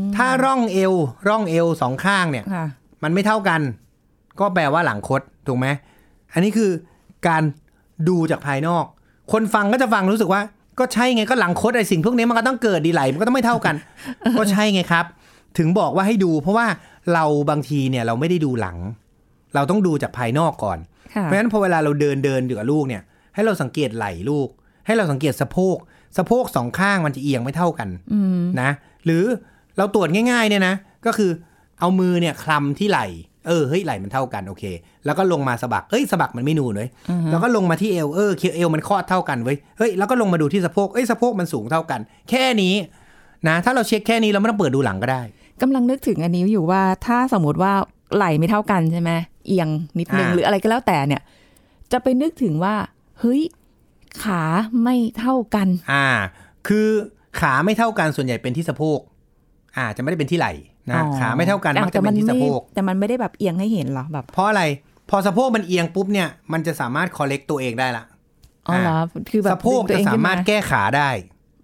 [0.00, 0.92] มถ้าร่องเอว
[1.28, 2.66] ร่องเอวสองข้างเนี่ยค่ะ
[3.02, 3.60] มันไม่เท่ากัน
[4.40, 5.66] ก็แปลว่าหลังคดถูกไหม
[6.32, 6.70] อันนี้คือ
[7.28, 7.42] การ
[8.08, 8.84] ดูจากภายนอก
[9.32, 10.42] คนฟังก็จะฟังรู้สึกว่า
[10.78, 13.74] ก็ใช่ไงก็หลังคดไอ้สิ่งพวกนี้มันก็ต้องเกิดดีไหลมันก็ต้องไม่เท่ากัน
[14.38, 15.04] ก็ใช่ไงครับ
[15.58, 16.66] ถึงบอกว่าให้ดู เพราะว่า
[17.14, 18.76] เราบางทีเนี่ยเราไม่ได้ดูหลัง
[19.54, 20.78] เราต้องดูจากภายนอกก่อน
[21.14, 23.02] ค่ะเพราะฉะนั้นพอเวลาเราเดินเดินอยู่กับลูกเนี่ย
[23.34, 24.48] ให้เราสังเกตไหล่ลูก
[24.86, 25.76] ให้เราสังเกตสะโพก
[26.16, 28.70] สะโพกสองข้างมันจะเอียงไม่เท่ากันอืมนะ
[29.04, 29.24] หรือ
[29.78, 30.74] เราตรวจง่าย ๆ เนี่ยนะ
[31.06, 31.30] ก็คือ
[31.80, 33.06] เอามือเนี่ยคลำที่ไหล่
[33.48, 34.64] เออเฮ้ยไหล่มันเท่ากันโอเค
[35.06, 36.88] แล้วก็ลงมาสะบักเอ้ยสะบักมันไม่นูนเลย
[37.30, 42.00] แล้วก็ลงมาที่เอวเออเอวมันคอดเท่ากันเว้ยเฮ้ยแล้วก็ลงมาดูที่สะโพกเอ้ยสะโพกมันสูงเท่ากัน
[42.30, 42.74] แค่นี้
[43.48, 45.22] นะ ถ้าเราเช็คแค่นี้เราไม่ต้องเปิดดูหลังก็ได้
[45.62, 47.72] กำลังนึกถึงอันนี้อยู่ว่าถ้าสมมติว่า
[48.16, 49.10] ไหลไม่เท่ากันใช่ไหม
[49.46, 51.22] เอียงนิดนึงอ่าหรืออะไรก็แล้วแต่เนี่ย
[51.92, 52.74] จะไปนึกถึงว่า
[53.20, 53.42] เฮ้ย
[54.22, 54.42] ขา
[54.82, 56.06] ไม่เท่ากัน อ่า
[56.68, 56.88] คือ
[57.40, 58.98] ขาไม่เท่ากันส่วนใหญ่เป็นที่สะโพก
[59.76, 60.52] อ่าจะไม่ได้เป็นที่ไหล่
[60.90, 64.62] นะอ๋อขาไม่เท่ากันมักจะเป็นที่สะโพกแต่มันไม่ได้แบบเอียงให้เห็นเหรอแบบ เพราะอะไร
[65.10, 68.04] พอสะโพกมันเอียงปุ๊บเนี่ยมันจะสามารถ correct ตัวเองได้ละ
[68.68, 68.98] อ๋อเหรอ
[69.30, 71.10] คือแบบสะโพกดึงตัวจะเองสาขึ้นมารถแก้ขาได้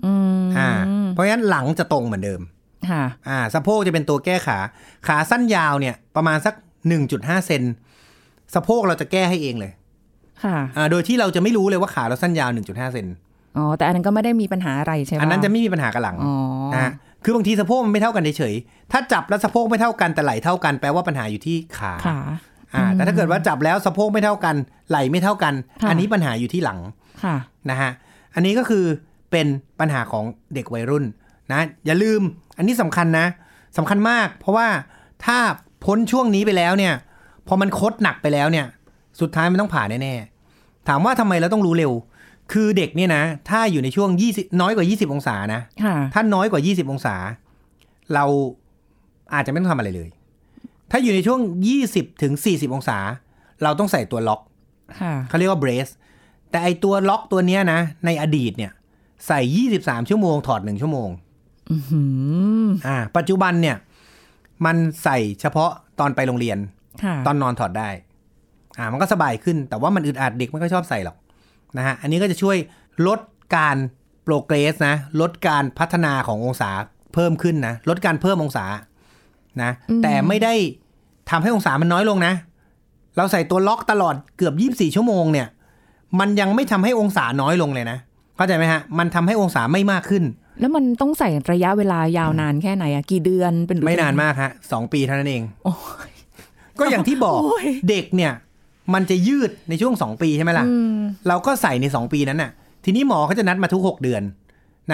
[0.04, 0.70] อืมอ่า
[1.10, 2.40] เพราะฉะนั้นหลังจะตรงเหมือนเดิม
[2.90, 4.58] ค่ะอ่า สะโพกจะเป็นตัวแก้ขา
[5.06, 6.54] ขาสั้นยาวเนี่ย ประมาณสัก
[7.00, 7.62] 1.5เซน
[8.54, 9.72] สะโพกเราจะแก้ให้เองเลย
[10.44, 13.06] ค่ะอ่าโดยที่เราจะไม่รู้เลยว่าขาเราสั้นยาว1.5เซน
[13.56, 16.34] อ๋อแต่อันนั้นก็ไม่ได้มีปัญหาอะไรใช่ไหมอันนั้นจะไม่มีปัญหากับหลังอ๋อ
[16.74, 16.92] นะฮะ
[17.24, 22.18] คือบางทีสะโพกมันไม่เท่ากันเฉยๆถ้าจับแล้วสะโพกไม่เท่ากันแต่ไหล่เท่ากันแปลว่าปัญหาอยู่ที่ขาขา
[22.74, 24.56] อ่า แต่ถ้าเกิดว่าจับแล้วสะโพกไม่เท่ากัน
[24.90, 26.78] ไหล่ไม่เท่ากันค่ะอันนี้ปัญหาอยู่ที่หลัง
[27.24, 27.36] ค่ะ
[27.70, 27.90] นะฮะ
[28.34, 28.84] อันนี้ก็คือ
[29.30, 29.46] เป็น
[29.80, 31.04] ปัญหาของเด็กวัยรุ่น
[31.52, 32.20] นะอย่าลืม
[32.56, 33.26] อันนี้สำคัญนะ
[33.78, 34.68] สำคัญมาก เพราะว่า
[35.24, 35.38] ถ้า
[35.84, 36.94] พ้นช่วงนี้ไปแล้วเนี่ย
[37.48, 38.66] พอมันคดหนักไปแล้วเนี่ย
[39.20, 41.92] สุดท้ายมันต้องผ่าแน่ๆถามว่าทำไมเราต้องรู้เร็ว
[42.52, 47.16] คือเด็กเนี่ยนะ ถ้าอยู่ในช่วง20น้อยกว่า 20 องศานะค่ะถ้าน้อยกว่า 20 องศา
[48.14, 48.24] เรา
[49.34, 50.08] อาจจะไม่ต้องทำอะไรเลย
[50.90, 51.40] ถ้าอยู่ในช่วง
[51.80, 52.98] 20ถึง40 องศา
[53.62, 54.40] เราต้องใส่ตัวล็อก
[55.00, 55.88] ค่ะเขาเรียกว่าเบรส
[56.50, 58.72] แต่ไอตัวล็อกตัวเนี้ยนะ ในอดีตเนี่ย
[59.26, 59.40] ใส่
[59.76, 61.08] 23 ชั่วโมงถอด1ชั่วโมง
[61.70, 62.02] อือหื
[62.62, 63.76] ออ่า ปัจจุบันเนี่ย
[64.66, 65.70] มันใส่เฉพาะ
[66.00, 66.58] ตอนไปโรงเรียน
[67.02, 67.88] ค่ะตอนนอนถอดได้
[68.78, 71.16] อ่า มันก็สบายขึ้น แต่ว่ามันอึดอัดเด็กไม่ค่อยชอบใส่หรอก
[71.76, 72.56] นะฮะอันนี้ก็จะช่วย
[73.06, 73.20] ลด
[73.56, 73.76] การ
[74.24, 76.70] โปรเกรสนะลดการพัฒนาขององศา
[77.14, 78.64] เพิ่มขึ้นนะลดการเพิ่มองศา
[79.62, 79.70] นะ
[80.02, 80.54] แต่ไม่ได้
[81.30, 82.34] ทำให้องศามันน้อยลงนะ
[83.16, 85.46] เราใส่ตัวล็อกตลอดเกือบ 24 ชั่วโมงเนี่ย
[86.20, 87.98] มันยังไม่ทำให้องศาน้อยลงเลยนะ
[88.36, 90.24] เข้าใจไหมฮะ มันทำให้องศาไม่มากขึ้น
[90.60, 95.74] แล้วมันต้องใส่ระยะเวลายาวนานแค่ไหนอะกี่เดือนเป็นหรือไม่นานมากฮะสองปีเท่านั้นเองโอ้
[96.08, 96.10] ย
[96.78, 98.32] ก็อย่างที่บอกโอ้ยเด็กเนี่ย
[98.94, 100.98] มันจะยืดในช่วงสองปีใช่ไหมล่ะอืม
[101.28, 102.50] เราก็ใส่ในสองปีนั้นน่ะ
[102.84, 104.22] ทีนี้หมอเขาจะนัดมาทุกหกเดือน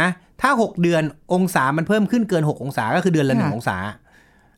[0.00, 0.08] นะ
[0.42, 3.76] ถ้าหกเดือนองศามันเพิ่มขึ้นเกินหกองศาก็คือเดือนละหนึ่งค่ะองศา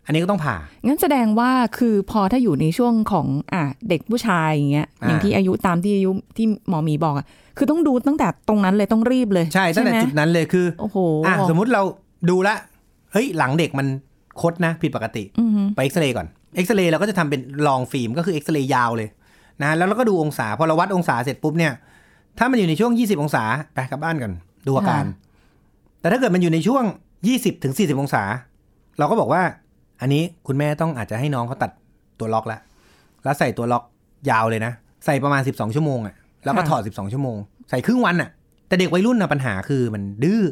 [0.06, 7.26] อันนี้ก็ต้องผ่า งั้นแสดงว่าคือพอถ้าอยู่ในช่วงของอะเด็กผู้ชายอย่างเงี้ยอ่าอย่างที่อายุตามที่อายุที่หมอหมีบอกอะ
[7.58, 11.82] คือต้องดูตั้งแต่ตรงนั้นเลยต้องรีบเลย ใช่ ตั้งแต่ไหมจุดนั้นเลยคือ โอ้โหอะสมมุติเรา
[12.30, 12.54] ดูละ
[13.12, 13.86] เฮ้ยหลังเด็กมัน
[14.40, 19.08] คดนะผิดปกติอือฮึไปเอ็กซเรย์ก่อน เอ็กซเรย์เราก็จะทำเป็น long film ก็คือเอ็กซเรย์ยาวเลย
[19.64, 21.72] นะแล้วเราก็ดูองศาพอเราวัดองศาเสร็จปุ๊บเนี่ย
[22.38, 24.32] ถ้ามันอยู่ในช่วง 20 องศาไปกลับบ้านก่อน
[24.66, 25.04] ดูอาการ
[26.00, 26.84] แต่ถ้าเกิดมันอยู่ในช่วง
[27.24, 28.22] 20ถึง40 องศา
[28.98, 29.42] เราก็บอกว่า
[30.00, 31.70] อันนี้คุณแม่ต้องอาจจะให้น้องเขาตัด
[32.18, 32.58] ตัวล็อกละ
[33.24, 33.84] แล้วใส่ตัวล็อก
[34.30, 34.72] ยาวเลยนะ
[35.04, 36.14] ใส่ประมาณ 12 ชั่วโมงอะ
[36.44, 37.36] แล้วก็ถอด 12 ชั่วโมง
[37.70, 38.28] ใส่ครึ่งวันอะ
[38.68, 40.42] แต่เด็กวัยรุ่นนะปัญหาคือมันดื้อ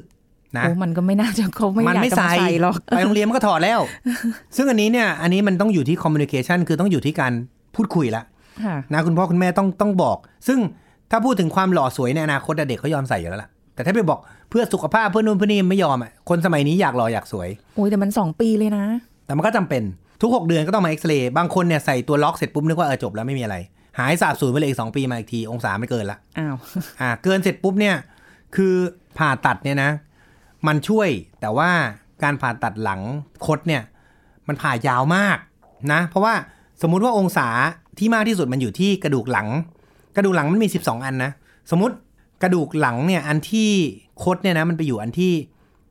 [0.56, 3.80] นะโอ้มันก็ไม่น่าจะเขาไม่มันอยากไม่จะมาใส่ใส่หรอกไปโรงเรียนมันก็ถอดแล้ว
[4.56, 7.32] ซึ่งอันนี้เนี่ย อันนี้มันต้องอยู่ที่คอมมิ n นิเคชันคือต้องอยู่ที่การ
[7.74, 8.29] พูดคุยละค่ะ
[8.92, 10.16] นะคุณพ่อคุณแม่ต้องต้องบอก
[10.48, 10.58] ซึ่ง
[11.10, 18.84] ถ้าพูดถึงความหล่อสวยในอนาคตอะเด็กเขายอมใส่อยู่แล้วล่ะแต่ถ้าไปบอกเพื่อสุขภาพเพื่อนู่นเพื่อนี่ไม่ยอมอะคนสมัยนี้อยากหล่ออยากสวยโอ้ยแต่มันสองปีเลยนะ
[19.26, 19.82] แต่มันก็จำเป็น
[20.22, 23.56] ทุก 6 เดือนก็ต้องมาเอ็กซเรย์บางคนเนี่ยใส่ตัวล็อกเสร็จปุ๊บนึกว่าเออจบแล้วไม่มีอะไร
[23.98, 26.56] หายสาบสูญไปเลยอีกสองปีมาอีกทีองศาไม่เกินละอ้าว
[27.00, 27.96] อ่าเกินเสร็จปุ๊บเนี่ย
[28.56, 28.74] คือ
[29.18, 29.90] ผ่าตัดเนี่ยนะ
[30.66, 31.08] มันช่วย
[31.40, 31.70] แต่ว่า
[32.22, 33.00] การผ่าตัดหลัง
[33.46, 33.82] คดเนี่ย
[34.48, 35.38] มันผ่ายาวมาก
[35.92, 36.34] นะ เพราะว่า
[36.82, 37.48] สมมุติว่าองศา
[37.99, 39.49] ที่มากที่สุดมันอยู่ที่กระดูกหลัง
[40.16, 41.30] กระดูกหลังมันมี 12 อันนะ
[41.70, 41.97] สมมติ
[42.42, 43.70] กระดูกหลังเนี่ยอันที่
[44.23, 45.32] คดเนี่ยนะมันไปอยู่อันที่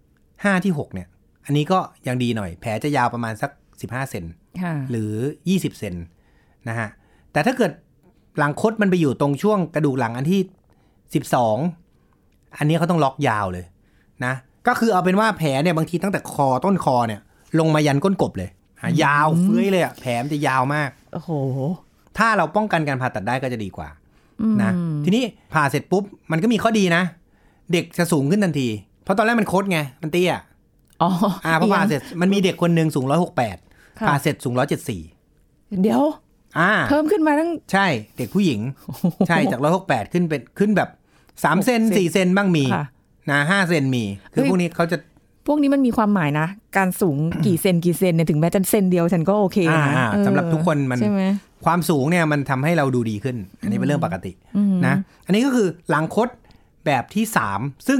[0.03, 1.07] 5ที่6เนี่ย
[1.45, 3.51] อันนี้ก็ยังดีหน่อย แผลจะยาวประมาณสัก
[3.81, 4.25] 15เซน
[4.61, 5.13] ค่ะหรือ
[5.47, 5.95] 20เซน
[6.69, 6.89] นะฮะ
[7.31, 7.71] แต่ถ้าเกิด
[8.37, 10.41] หลังคดมันไปอยู่ตรงช่วงกระดูกหลังอันที่
[11.65, 13.65] 12 อันนี้เขาต้องล็อกยาวเลย
[14.25, 14.33] นะ
[14.67, 17.21] ก็คือเอาเป็นว่าแผลเนี่ยบางทีตั้งแต่คอต้นคอเนี่ย
[17.59, 18.49] ลงมายันก้นกบเลย
[18.81, 21.31] อะยาวเฟ้ยเลยอะแผลมันจะยาวมาก โอ้โห
[22.19, 23.89] ถ้าเราป้องกันการผ่าตัดได้ก็จะดีกว่า
[24.41, 24.71] อืมนะ
[25.05, 25.23] ทีนี้
[25.53, 27.03] ผ่าเสร็จปุ๊บมันก็มีข้อดีนะ
[27.71, 28.67] เด็กจะสูงขึ้นทันที
[29.03, 30.33] เพราะตอนแรกมันคดไงมันเตี้ย
[31.01, 31.09] อ๋อ
[31.45, 33.57] อ่าพอผ่าเสร็จมันมีเด็กคนหนึ่งสูงร้อยหกแปด
[33.99, 35.01] ค่ะผ่าเสร็จสูงร้อยเจ็ดสี่
[35.81, 36.01] เดี๋ยว
[36.59, 38.59] อ่า เพิ่มขึ้นมาตั้งใช่เด็กผู้หญิง
[39.27, 40.89] ใช่จากร้อยหกแปดขึ้นเป็นขึ้นแบบ
[41.43, 42.85] สามเซนหกเซนสี่เซนบ้างมีค่ะ
[43.31, 44.03] นะห้าเซนมี
[44.33, 44.97] คือเฮ้ยพวกนี้เขาจะ
[45.47, 51.21] พวกนี้มันมีความหมายนะ การสูงกี่เซนกี่เซนเนี่ยถึงแม้จะเซนเดียวฉันก็โอเคอ่านะอ่าเออสำหรับทุกคนมันใช่ไหม
[51.65, 54.95] ความสูงเนี่ยมันทำให้เราดูดีขึ้น อันนี้เป็นเรื่องปกติอืมนะ
[55.25, 56.29] อันนี้ก็คือหลังคด
[56.85, 57.99] แบบที่สามซึ่ง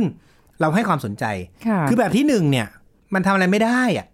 [0.61, 1.25] เราให้ความสนใจ
[1.67, 2.67] ค่ะคือแบบที่หนึ่งเนี่ย
[3.13, 4.07] มันทำอะไรไม่ได้อะ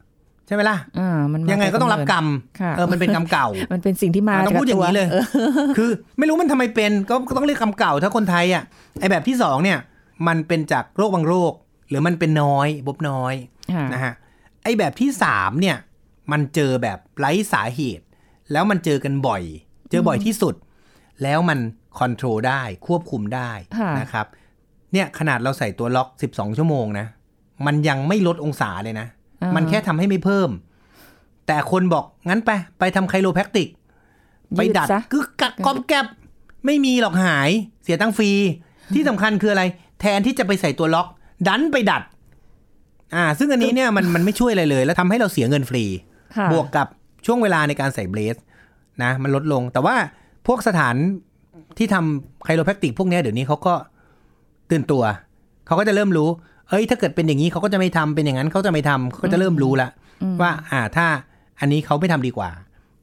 [0.47, 2.25] ใช่ไหมล่ะอ่ามันมายังไงก็ต้องรับกรรม
[2.61, 8.63] ค่ะเออมันเป็นกรรมเก่า มันเป็นสิ่งที่มาอะต้องจกพูดอย่างนี้เลยตัวคือไม่รู้มันทำไมเป็นก็ก็ต้องเรียกคำเก่า ถ้าคนไทยอะ
[8.99, 9.79] ไอแบบที่สองเนี่ย
[10.27, 11.53] มันเป็นจากโรคบางโรค
[11.89, 13.33] หรือมันเป็นน้อยบบน้อย
[13.73, 14.13] ค่ะนะฮะ
[14.63, 15.77] ไอแบบที่สามเนี่ย
[16.31, 18.04] มันเจอแบบไร้สาเหตุ
[18.51, 19.43] แล้วมันเจอกันบ่อย
[19.89, 20.55] เจอบ่อยที่สุด
[21.23, 21.59] แล้วมัน
[21.99, 24.25] คอนโทรลได้ควบคุมได้ค่ะนะครับ
[24.93, 27.07] เนี่ยขนาดเราใส่ตัวล็อก 12 ชั่วโมงนะ
[27.65, 29.07] มันยังไม่ลดองศาเลยนะ
[29.41, 30.49] อ่ามันแค่ทำให้ไม่เพิ่ม
[31.47, 33.67] แต่คนบอกงั้นไป ไปทำไคโรแพคติก
[34.57, 36.05] ไปดัดยืซะกึกกักกอบแกบ
[36.65, 37.49] ไม่มีหรอกหาย
[37.83, 38.31] เสียตังค์ฟรี
[38.93, 39.63] ที่สำคัญคืออะไร
[40.01, 41.07] แทนที่จะไปใส่ตัวล็อก
[41.47, 42.03] ดันไปดัด
[43.15, 45.85] อ่า ซึ่งอันนี้เนี่ยมันมันไม่ช่วยอะไรเลย แล้วทำให้เราเสียเงินฟรี
[46.37, 46.87] ค่ะบวกกับ
[47.25, 48.35] ช่วงเวลาในการใส่เบรส
[49.03, 49.95] นะมันลดลง แต่ว่า
[50.47, 50.95] พวกสถาน
[51.77, 53.73] ที่ทำไคโรแพคติกพวกเนี้ยเดี๋ยวนี้เขาก็
[54.71, 55.03] ตื่นตัว
[55.67, 56.29] เขาก็จะเริ่มรู้
[56.69, 59.89] เอ้ย ถ้าเกิดเป็นอย่างนี้เขาก็จะไม่ทำเป็นอย่างนั้นเขาจะไม่ทำเขาก็จะเริ่มรู้ละ
[60.41, 61.07] ว่า อ่า ถ้า
[61.59, 62.49] อันนี้เขาไม่ทำดีกว่า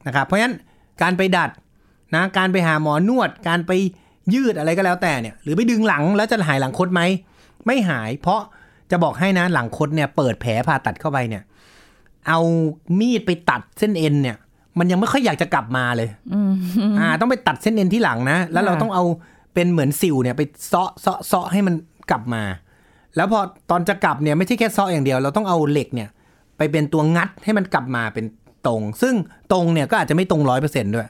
[0.07, 0.55] นะครับ เพราะฉะนั้น
[1.01, 1.49] การไปดัด
[2.15, 3.71] นะ การไปหาหมอนวด การไป
[4.33, 7.01] ยืดอะไรก็แล้วแต่เนี่ย หรือไปดึงหลังแล้วจะหายหลังคดไหม
[7.65, 8.41] ไม่หาย เพราะ
[8.91, 11.43] จะบอกให้นะหลังคดเนี่ยเปิดแผลผ่าตัดเข้าไปเนี่ย
[12.27, 12.39] เอา
[12.99, 14.37] มีดไปตัดเส้นเอ็นเนี่ย
[14.79, 16.53] มันยังไม่ค่อยอยากจะกลับมาเลยอืม
[16.99, 19.03] อ่า ต้องไปตัดเส้นเอ็นที่หลังนะ แล้วเราค่ะต้องเอา
[19.53, 21.75] เป็นเหมือนสิวเนี่ยไปเซาะเซาะเซาะให้มัน
[22.11, 22.43] กลับมา
[23.15, 26.09] แล้วพอตอนจะกลับเนี่ยไม่ใช่แค่เซาะอย่างเดียว เราต้องเอาเหล็กเนี่ย
[26.57, 28.25] ไปเป็นตัวงัดให้มันกลับมาเป็น
[28.67, 29.15] ตรง ซึ่ง
[29.51, 31.07] ตรงเนี่ยก็อาจจะไม่ตรงร้อยเปอร์เซ็นด้วย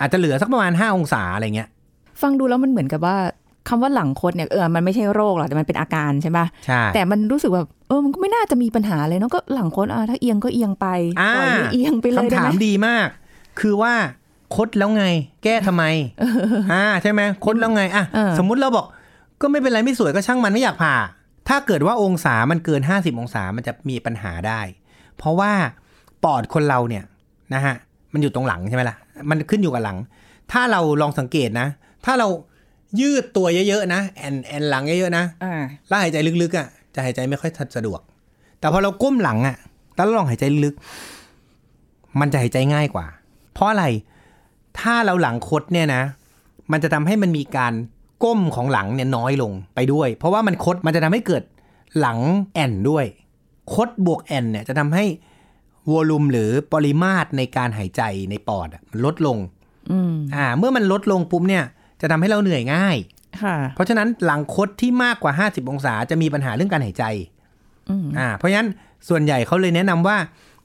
[0.00, 1.68] อาจจะเหลือสักประมาณห้าองศาอะไรเงี้ย
[2.22, 3.16] ฟังดูแล้วมันเหมือนกับว่า
[3.68, 10.86] คำว่าหลังคดเนี่ยเออมันไม่ใช่โรคหรอกแต่มันเป็นอาการใช่ปะใช่แต่มันรู้สึกแบบเออมันก็ไม่น่าจะมีปัญหาเลยเนาะก็หลังคดอะถ้าเอียงก็เอียงไป
[11.20, 13.08] อ่าปล่อยให้เอียงไปเลยคำได้ถาไหมมดีมาก
[13.60, 13.94] คือว่า
[14.56, 15.04] คดแล้วไง
[15.44, 15.84] แก้ทำไม
[16.72, 18.86] อ่าใช่ไหมคดแล้วไงอะเออสมมุติเราบอก
[19.40, 20.94] ก็ไม่เป็นไรไม่สวยก็ช่างมันไม่อยากผ่า
[21.48, 24.60] ถ้าเกิดว่าองศามันเกิน 50 องศามันจะมีปัญหาได้
[25.16, 25.52] เพราะว่า
[26.24, 27.04] ปอดคนเราเนี่ย
[27.54, 27.74] นะฮะ
[28.12, 28.96] มันอยู่ตรงหลังใช่ไหมล่ะ
[29.30, 29.98] มันขึ้นอยู่กับหลัง
[30.52, 31.68] ถ้าเราลองสังเกตนะ
[32.04, 32.28] ถ้าเรา
[33.00, 35.54] ยืดตัวเยอะๆนะ แอนแอนหลังเยอะๆนะอ่า
[35.88, 38.00] แล้วหายใจลึกๆอะ จะหายใจไม่ค่อยสะดวก
[38.58, 39.56] แต่พอเราก้มหลังอะ
[39.96, 43.06] แล้วเราลองหายใจลึกๆมันจะหายใจง่ายกว่า
[43.52, 43.84] เพราะอะไร
[44.80, 46.02] ถ้าเราหลังคดเนี่ยนะ
[46.72, 47.72] มันจะทำให้มันมีการ
[48.24, 51.42] ก้มของหลังเนี่ยน้อยลงไปด้วย เพราะว่ามันคดมันจะทำให้เกิด
[51.98, 52.18] หลัง
[52.52, 53.04] แอนด้วย
[53.74, 55.04] คดบวกแอนเนี่ยจะทำให้
[55.90, 59.38] วอลลุ่มหรือปริมาตรในการหายใจในปอดอะมันลดลง
[59.90, 61.64] อืมอ่า เมื่อมันลดลงปุ๊บเนี่ย
[62.00, 63.13] จะทำให้เราเหนื่อยง่ายค่ะ
[63.74, 67.04] เพราะฉะนั้นหลังคดที่มากกว่า 50 องศาจะมีปัญหาเรื่องการหายใจ
[67.90, 68.68] อืมอ่า เพราะฉะนั้น
[69.08, 70.16] ส่วนใหญ่เขาเลยแนะนำว่า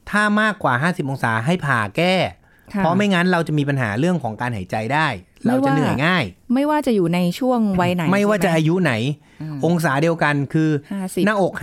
[0.09, 2.15] ถ้ามากกว่า 50 องศาให้ผ่าแก้
[2.73, 5.07] ค่ะเพราะไม่งั้นเราจะมีปัญหาเรื่องของการหายใจได้
[5.43, 8.93] ไม่เราจะว่าเหนื่อยง่าย ไม่ว่าจะอยู่ในช่วงวัยไหน ไม่ว่าจะใช่หอายุไหน
[9.41, 11.53] อืมองศาเดียวกันคือห้าสิบหน้าอก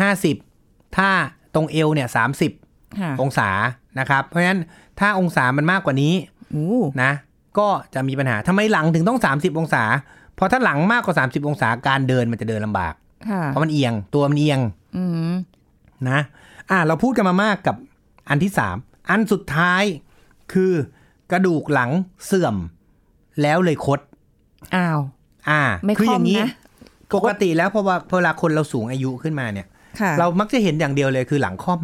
[0.44, 1.10] 50 ถ้า
[1.54, 2.08] ตรงเอวเนี่ย
[2.52, 3.50] 30ค่ะองศา
[3.98, 4.60] นะครับ เพราะฉะนั้น
[5.00, 6.14] ถ้าองศามันมากกว่านี้
[6.52, 7.12] โอ้นะ
[7.58, 12.94] ก็จะมีปัญหาทำไมหลังถึงต้อง 30 องศาเพราะถ้าหลังมากกว่า30องศาการเดินมันจะเดินลำบาก
[13.30, 14.60] ค่ะเพราะมันเอียงตัวมันเอียง
[14.96, 15.34] อืม
[16.10, 16.20] นะ
[16.70, 17.76] อะเราพูดกันมามากกับ
[18.28, 18.76] อันที่สาม
[19.10, 19.82] อันสุดท้าย
[20.52, 20.72] คือ
[21.32, 21.90] กระดูกหลัง
[22.26, 22.56] เสื่อม
[23.42, 24.00] แล้วเลยคด
[24.76, 25.00] อ้าว
[25.48, 26.50] อ่า ไม่คือคอล่อมย่างนี้นะ
[27.14, 29.66] ปกติแล้วเพราะว่าเวลาคนเราสูงอายุขึ้นมาเนี่ย
[30.00, 31.82] ค่ะเรามักจะเห็นอย่างเดียวเลยคือหลังค่อม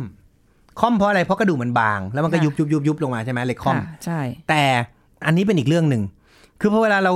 [0.80, 4.62] ค่อมเพราะอะไรเพราะกระดูกมันบาง แล้วมันก็ค่ะยุบยุบยุบยุบลงมาใช่ไหมเลยค่อมค่ะใช่ แต่
[5.26, 6.02] อันนี้เป็นอีกเรื่องหนึ่ง
[6.60, 7.12] คือพอเวลาเรา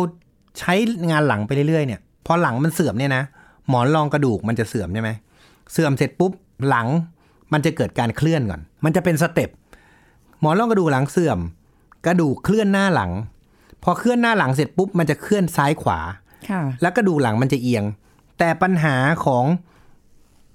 [0.59, 0.75] ใช้
[1.11, 3.23] งานหลังไปเรื่อยๆเนี่ยพอหลังมันเสื่อมเนี่ยนะ
[3.69, 5.11] หมอนรองกระดูกมันจะเสื่อมใช่ไหม
[5.73, 6.33] เสื่อมเสร็จปุ๊บ
[6.69, 6.89] หลัง
[7.53, 9.51] มันจะเกิดการเคลื่อนก่อน มันจะเป็นสเต็ป
[10.41, 11.39] หมอนรองกระดูกหลังเสื่อม
[12.07, 13.13] กระดูกเคลื่อนหน้าหลัง
[13.83, 15.99] พอเคลื่อนหน้าหลังเสร็จปุ๊บมันจะเคลื่อนซ้ายขวา
[16.49, 17.85] ค่ะแล้วกระดูกหลังมันจะเอียง
[18.39, 19.45] แต่ปัญหาของ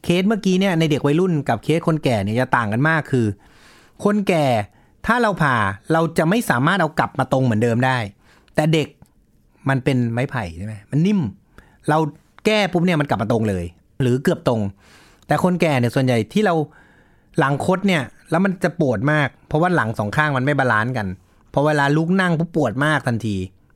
[0.03, 3.25] เคสเมื่อกี้เนี่ยในเด็กวัยรุ่นกับเคสคนแก่เนี่ยจะต่างกันมากคือ
[4.03, 4.45] คนแก่
[5.05, 5.55] ถ้าเราผ่า
[5.93, 7.97] เราจะไม่สามารถเอากลับมาตรงเหมือนเดิมได้
[8.55, 8.87] แต่เด็ก
[9.69, 11.19] มันเป็นไม้ไผ่ใช่ไหมมันนิ่ม
[11.89, 11.97] เรา
[12.45, 13.65] แก้ปุ๊บเนี่ยมันกลับมาตรงเลย
[14.01, 14.61] หรือเกือบตรง
[15.27, 16.55] แต่คนแก่เนี่ยส่วนใหญ่ที่เรา
[17.39, 21.07] หลังคดเนี่ย แล้วมันจะปวดมาก เพราะว่าหลังสองข้างมันไม่ balance กัน
[21.53, 23.35] พอเวลาลุกนั่งปุ๊บปวดมากทันที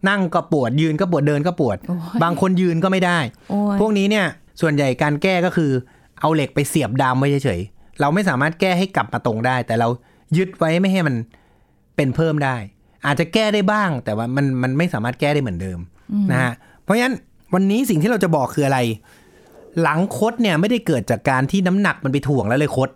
[0.10, 3.20] นั่งก็ปวดยืนก็ปวดเดินก็ปวดโอ้ยบางคนยืนก็ไม่ได้
[3.50, 4.26] โอ้ยพวกนี้เนี่ย
[4.62, 5.72] ส่วนใหญ่การแก้ก็คือ
[6.20, 9.88] เอาเหล็กไปเสียบดามไว้เฉยๆเราไม่สามารถแก้ให้กลับมาตรงได้ แต่เรา
[10.38, 11.16] ยึดไว้ไม่ให้มัน
[11.96, 12.56] เป็นเพิ่มได้
[13.06, 15.80] อาจจะแก้ได้บ้าง แต่ว่ามันมันไม่สามารถแก้ได้เหมือนเดิม
[16.32, 17.16] นะฮะเพราะฉะนั้น
[17.54, 18.80] วันนี้สิ่งที่เราจะบอกคืออะไร
[19.82, 22.90] หลังคดเนี่ยไม่ได้เกิดจากการที่น้ำหนักมันไปถ่วงแล้วเลยคด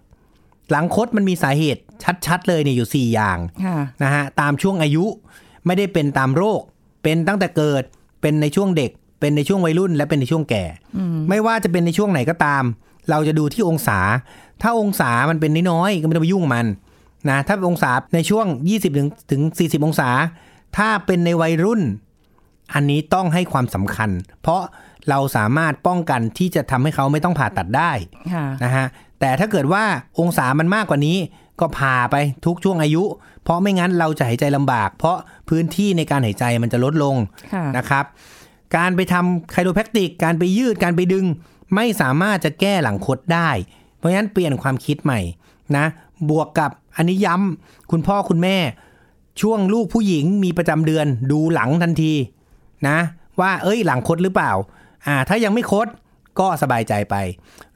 [0.72, 1.82] หลังคดมันมีสาเหตุ
[2.26, 5.06] ชัด ๆ เลยเนี่ยอยู่สี่อย่างค่ะนะฮะตามช่วงอายุ
[5.66, 6.62] ไม่ได้เป็นตามโรค
[7.04, 7.84] เป็นตั้งแต่เกิด
[8.22, 10.64] เป็นในช่วงเด็ก เป็นในช่วงวัยรุ่น และเป็นในช่วงแก่
[11.30, 12.64] ไม่ว่าจะเป็นในช่วงไหนก็ตาม
[13.10, 14.00] เราจะดูที่องศา
[14.62, 16.68] ถ้าองศามันเป็นน้อยๆก็ไม่ต้องไปยุ่งกับมัน
[17.30, 20.10] นะถ้าองศาในช่วง 20ถึงถึง40 องศา
[20.78, 21.82] ถ้าเป็นในวัยรุ่น
[22.74, 24.10] อันนี้ต้องให้ความสำคัญ
[24.42, 24.62] เพราะ
[25.10, 27.92] เราสามารถป้องกันที่จะทำให้เขาไม่ต้องผ่าตัดได้
[28.34, 28.86] ค่ะนะฮะ
[29.20, 29.84] แต่ถ้าเกิดว่า
[30.20, 31.18] องศามันมากกว่านี้
[31.60, 33.04] ก็พาไปทุกช่วงอายุ
[33.44, 35.18] เพราะไม่งั้นเราจะหายใจลำบาก เพราะ
[35.50, 37.16] พื้นที่ในการหายใจมันจะลดลง
[37.54, 38.06] ค่ะนะครับ
[38.76, 41.26] การไปทำไคโรแพคติก การไปยืดการไปดึง
[41.76, 43.50] ไม่สามารถจะแก้หลังคดได้
[43.98, 45.20] เพราะฉะนั้นเปลี่ยนความคิดใหม่
[45.78, 45.86] นะ
[46.30, 48.58] บวกกับอันนี้ย้ำคุณพ่อคุณแม่
[49.42, 52.14] ช่วงลูกผู้หญิงมีประจำเดือนดูหลังทันที
[52.88, 52.98] นะ
[53.40, 54.52] ว่าเอ้ยหลังคดหรือเปล่า
[55.08, 55.88] อ่า ถ้ายังไม่คด
[56.40, 57.16] ก็สบายใจไป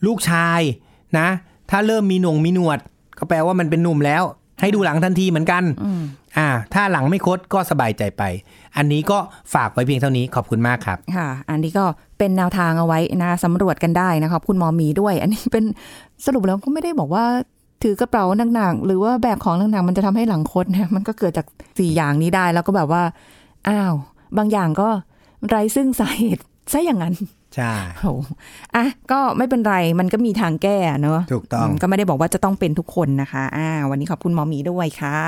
[0.06, 0.62] ลูกชาย
[1.18, 1.28] นะ
[1.70, 2.80] ถ้าเริ่มมีหนงมีหนวด
[3.18, 4.24] ก็แปลว่ามันเป็นหนุ่มแล้ว
[4.62, 6.02] ให้ดูหลังทันทีเหมือนกันอืม
[6.38, 8.24] อ่า ถ้าหลังไม่คดก็สบายใจไป
[8.78, 9.18] อันนี้ก็
[9.54, 11.86] ฝากไว้เพียงเท่านี้ขอบคุณมากครับ ค่ะ อันนี้ก็
[12.18, 15.64] เป็นแนวทางเอาไว้นะสำรวจกันได้นะคะคุณหมอหมีด้วย อันนี้เป็น
[16.26, 17.26] สรุปแล้วก็ไม่ได้บอกว่า
[17.84, 21.46] ถือกระเป๋าหนักๆหรือว่าแบกของหนักๆมันจะทำให้หลังคดนะมันก็เกิดจาก
[21.78, 23.04] สี่อย่างนี้ได้ แล้วก็แบบว่า
[23.68, 23.94] อ้าว
[24.38, 24.90] บางอย่างก็
[25.48, 27.16] ไร้ซึ่งสาเหตุซะอย่างนั้น
[27.56, 28.08] ใช่โห
[28.76, 35.20] อะก็ไม่เป็นไรมันก็มีทางแก้เนอะถูกต้องมก็ไม่ได้บอกว่าจะต้องเป็นทุกคนนะคะอ่าวันนี้ขอบคุณหมอหมีด้วยค่ะ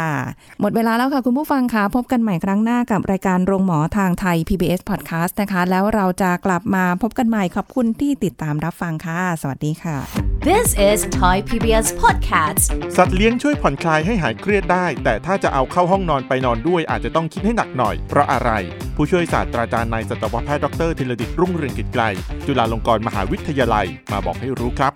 [0.62, 12.66] หมดเวลาแล้วค่ะคุณผู้ฟังคะพบกันใหม่ครั้งหน้ากับรายการโรงหมอทางไทย PBS Podcast นะคะ แล้วเราจะกลับมาพบกันใหม่ขอบคุณที่ติดตามรับฟังค่ะ สวัสดีค่ะ This is Thai PBS Podcast.
[12.98, 18.50] สัตว์เลี้ยงช่วยผ่อนคลายให้หายเครียดได้ แต่ถ้าจะเอาเข้าห้องนอนไปนอนด้วยอาจจะต้องคิดให้หนักหน่อย เพราะอะไร
[18.96, 22.04] ผู้ช่วยศาสตราจารย์นายสัตวแพทย์ดรธีรดิตรุ่งเรืองกิจไกล
[22.46, 24.94] จุฬาลงกรณ์มหาวิทยาลัยมาบอกให้รู้ครับ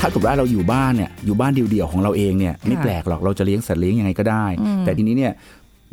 [0.00, 4.46] ถ้าเกิดว่าเราอยู่บ้านเนี่ยอยู่บ้านเดี่ยวๆของเราเองเนี่ยไม่แปลกหรอกเราจะเลี้ยงสัตว์เลี้ยงยังไงก็ได้
[4.84, 5.32] แต่ทีนี้เนี่ย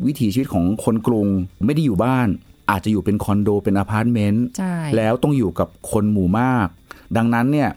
[0.06, 1.28] วิถีชีวิตของคนกรุง
[1.66, 2.28] ไม่ได้อยู่บ้าน
[2.70, 6.68] อาจจะอยู่เป็นคอนโดเป็นอพาร์ตเมนต์ใช่แล้วต้องอยู่กับคนหมู่มาก
[7.16, 7.70] ดังนั้นเนี่ย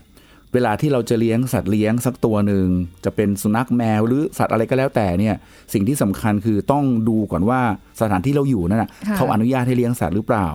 [0.54, 2.68] เวลาที่เราจะเลี้ยงสัตว์เลี้ยงสักตัวหนึ่ง
[3.06, 5.36] จะเป็นสุนัขแมวหรือสัตว์อะไรก็แล้วแต่เนี่ย
[5.74, 7.62] สิ่งที่สำคัญคือต้องดูก่อนว่า
[8.02, 10.48] สถานที่เราอยู่นั่นนะค่ะเขาอนุญาตให้เลี้ยงสัตว์หรือเปล่า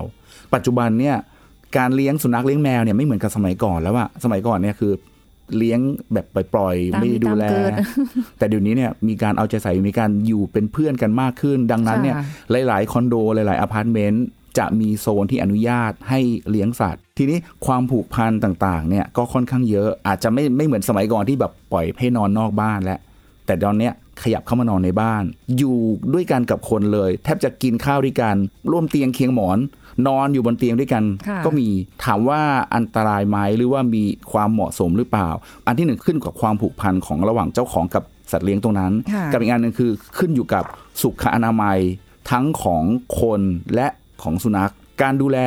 [0.54, 1.16] ปัจจุบันเนี่ย
[1.76, 4.92] การเลี้ยงสุนัขเลี้ยงแมวเนี่ยไม่เหมือนกับสมัยก่อนแล้วอะสมัยก่อนเนี่ยคือ
[5.58, 5.80] เลี้ยง
[6.12, 7.72] แบบปล่อยๆตามไม่ได้ดูแลตามเกิด
[8.38, 12.24] แต่เดี๋ยวนี้เนี่ยมีการเอาใจใส่มีการอยู่เป็นเพื่อนกันมากขึ้น ดังนั้นเนี่ยค่ะ
[12.68, 14.24] หลาย ๆ คอนโดหลาย ๆ อพาร์ตเมนต์
[14.58, 22.98] จะมีโซนที่อนุญาตให้เลี้ยงสัตว์ ทีนี้ความผูกพันต่างๆเนี่ยก็ค่อนข้างเยอะอาจจะไม่ไม่เหมือนสมัยก่อนที่แบบปล่อยให้นอนนอกบ้านแล้ว
[23.46, 25.22] แต่ตอนเนี้ยขยับเข้ามานอนในบ้าน
[25.58, 25.78] อยู่
[26.14, 28.36] ด้วยกันกับคนเลย แทบจะกินข้าวด้วยกัน
[28.70, 29.58] ร่วมเตียงเคียงหมอน
[30.06, 31.68] นอนอยู่บนเตียงด้วยกันค่ะก็มี
[32.04, 32.40] ถามว่า
[32.74, 35.28] อันตรายไหมหรือว่ามีความเหมาะสมหรือเปล่า
[35.66, 40.64] อันที่หนึ่งขึ้นกับความผูกพันของระหว่างเจ้าของกับสัตว์เลี้ยงตรงนั้นค่ะกับอีกอันหนึ่งคือขึ้นอยู่กับ
[41.02, 41.78] สุขอนามัย
[42.30, 42.84] ทั้งของ
[43.20, 43.40] คน
[43.74, 43.86] และ
[44.22, 44.72] ของสุนัข
[45.02, 45.38] การดูแล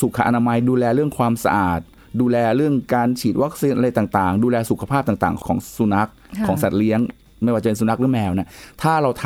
[0.00, 1.80] สุขอนามัย ดูแลเรื่องความสะอาด
[2.20, 7.00] ดูแลเรื่องการฉีดวัคซีนอะไรต่างๆ ดูแลสุขภาพต่างๆ ของสุนัขค่ะของสัตว์เลี้ยง
[7.42, 8.48] ไม่ว่าจะเป็นสุนัขหรือแมวเนี่ย
[8.82, 9.24] ถ้าเราท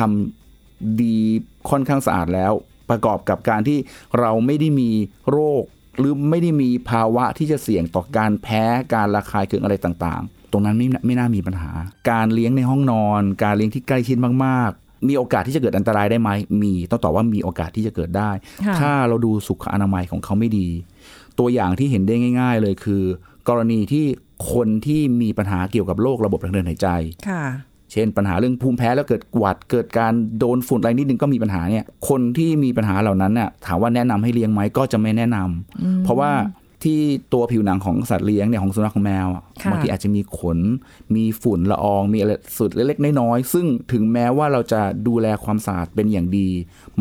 [0.49, 1.17] ำดี
[1.69, 2.51] ค่อนข้างสะอาดแล้ว
[2.89, 3.77] ประกอบกับการที่
[4.19, 4.89] เราไม่ได้มี
[5.31, 5.63] โรค
[5.97, 11.71] หรือไม่ได้มีภาวะที่จะเสี่ยงต่อการแพ้การระคายเคืองอะไรต่างๆ ตรงนั้นไม่ไม่น่ามีปัญหา
[12.11, 16.29] การเลี้ยงในห้องนอน การเลี้ยงที่ใกล้ชิดมากๆ มีโอกาสที่จะเกิดอันตรายได้ไหม
[16.61, 18.31] มีต้องตอบว่ามีโอกาสที่จะเกิดได้
[18.65, 20.67] ค่ะถ้าเราดูสุขอนามัยของเขาไม่ดี
[21.39, 23.03] ตัวอย่างที่เห็นได้ง่าย ๆ เลยคือ
[23.49, 24.05] กรณีที่
[24.53, 26.87] คนที่มีปัญหาเกี่ยวกับโรคระบบทางเดินหายใจ
[27.29, 27.43] ค่ะ
[27.91, 36.31] เช่นปัญหาเรื่องภูมิแพ้แล้วเกิดหวัดเกิดการโดนฝุ่นอะไรนิดนึงก็มีปัญหาเนี่ย คนที่มีปัญหาเหล่านั้นน่ะถามว่าแนะนำให้เลี้ยงไหมก็จะไม่แนะนำเพราะว่า
[36.83, 36.99] ที่
[37.33, 40.59] ตัวผิวหนังของสัตว์เลี้ยงเนี่ยของสุนัขของแมวอะค่ะบางทีอาจจะมีขน
[41.15, 46.49] มีฝุ่นละออง มีอะไรสุดเล็กๆน้อยๆซึ่งถึงแม้ว่าเราจะดูแลความสะอาดเป็นอย่างดี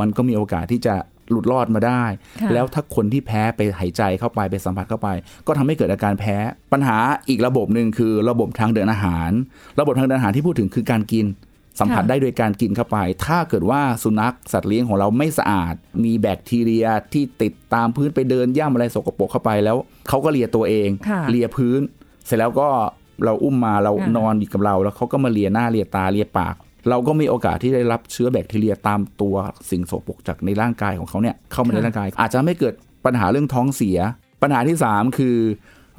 [0.01, 0.95] มันก็มีโอกาสที่จะ
[1.31, 2.05] หลุดรอดมาได้
[2.41, 5.09] ค่ะแล้วถ้าคนที่แพ้ไปหายใจเข้าไปไปสัมผัสเข้าไป
[5.47, 6.37] ก็ทำให้เกิดอาการแพ้
[6.73, 6.97] ปัญหา
[7.29, 9.31] อีกระบบหนึ่งคือระบบทางเดินอาหาร
[9.81, 11.27] ระบบทางเดินอาหารที่พูดถึงคือการกิน
[11.81, 19.77] สัมผัสค่ะได้โดยการกินเข้าไป ถ้าเกิดว่าสุนัขสัตว์เลี้ยงของเราไม่สะอาด มีแบคทีเรียที่ติดตามพื้นไปเดินย่ำอะไรสกปรกเข้าไปแล้ว
[20.09, 21.81] เขาก็เลียตัวเองค่ะเลียพื้น
[22.27, 22.69] เสร็จแล้วก็
[23.25, 26.55] เราอุ้มมาเราค่ะนอนอยู่กับเรา แล้วเขาก็มาเลียหน้าเลียตาเลียปาก
[26.91, 29.35] เราก็มีโอกาสที่ได้รับเชื้อแบคทีเรียตามตัว
[29.71, 32.75] สิ่งสกปรกจากในร่างกายของเขาเนี่ยเข้ามาในร่างกาย อาจจะไม่เกิด
[33.07, 33.99] ปัญหาเรื่องท้องเสีย
[34.43, 35.37] ปัญหาที่ 3 คือ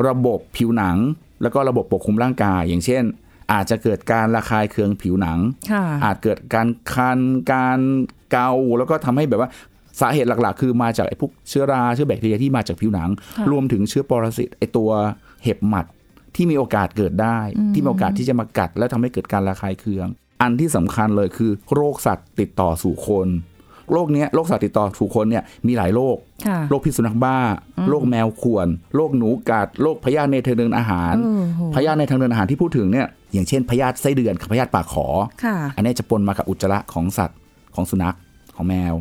[0.08, 0.98] ระบบผิวหนัง
[1.42, 3.04] แล้วก็ระบบปกคลุมร่างกาย อย่างเช่น
[3.52, 5.40] อาจจะเกิดการระคายเคืองผิวหนัง
[5.72, 7.20] ค่ะอาจเกิดการคัน
[7.54, 7.80] การ
[8.32, 9.50] เกาแล้วก็ทำให้แบบว่า
[10.00, 14.90] สาเหตุหลักๆ คือมาจากไอ้พวกเชื้อราเชื้อแบคทีเรียที่มาจากผิวหนังค่ะรวมถึงเชื้อปรสิตไอ้ตัว
[15.44, 15.86] เห็บหมัด
[16.36, 17.40] ที่มีโอกาสเกิดได้
[17.74, 20.08] ที่มีโอกาสที่จะมากัด แล้วทำให้เกิดการระคายเคือง
[20.42, 23.28] อันที่สำคัญเลยคือ โรคสัตว์ติดต่อสู่คน
[23.94, 26.16] โรคเนี้ยโรคสัตว์ติดต่อสู่คนเนี่ยมีหลายโรค
[26.48, 27.38] ค่ะโรคพิษสุนัขบ้า
[27.90, 35.08] โรคแมวข่วนโรคหนูกัดโรคพยาธิในทางเดินอาหารโอ้โหพยาธิในทางเดินอาหารที่พูดถึงเนี่ยอย่างเช่นพยาธิไส้เดือนกับพยาธิปากขอ
[35.44, 37.38] ค่ะอันนี้จะปนมากับอุจจาระของสัตว์
[37.76, 38.16] ของสุนัข
[38.56, 38.94] ของแมว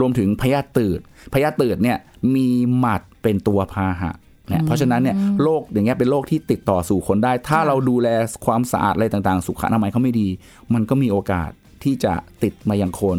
[0.00, 1.00] รวมถึงพยาธิตืด
[1.32, 1.98] พยาธิตืดเนี่ย
[2.34, 2.48] มี
[2.78, 4.12] หมัดเป็นตัวพาหะ
[4.48, 8.08] เนี่ยเพราะฉะนั้นเนี่ยโรคอย่างเงี้ยเป็นโรคที่ติดต่อสู่คนได้ ถ้าเราดูแล
[8.46, 10.28] ความสะอาดอะไรต่างๆ สุขอนามัยเขาไม่ดี
[10.74, 11.50] มันก็มีโอกาส
[11.84, 13.18] ที่จะติดมายังคน